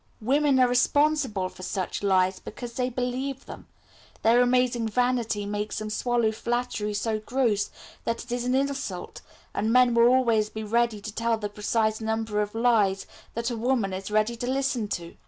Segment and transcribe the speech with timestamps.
[0.21, 3.67] Women are responsible for such lies, because they believe them.
[4.23, 7.69] Their amazing vanity makes them swallow flattery so gross
[8.03, 9.21] that it is an insult,
[9.53, 13.55] and men will always be ready to tell the precise number of lies that a
[13.57, 15.17] woman is ready to listen to.